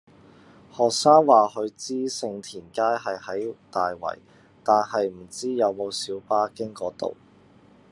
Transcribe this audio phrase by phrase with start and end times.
[0.75, 4.17] 學生話佢知盛田街係喺大圍，
[4.63, 7.15] 但係唔知有冇小巴經嗰度